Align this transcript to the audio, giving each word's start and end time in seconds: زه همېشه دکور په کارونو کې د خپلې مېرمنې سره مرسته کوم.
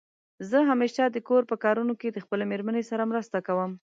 زه 0.49 0.57
همېشه 0.69 1.03
دکور 1.15 1.41
په 1.51 1.55
کارونو 1.63 1.93
کې 2.01 2.09
د 2.11 2.17
خپلې 2.25 2.43
مېرمنې 2.51 2.83
سره 2.89 3.09
مرسته 3.11 3.37
کوم. 3.47 3.71